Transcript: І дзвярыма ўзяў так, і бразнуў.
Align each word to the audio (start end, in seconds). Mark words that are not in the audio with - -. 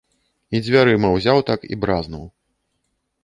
І 0.59 0.61
дзвярыма 0.65 1.11
ўзяў 1.17 1.43
так, 1.51 1.67
і 1.75 1.79
бразнуў. 1.83 2.23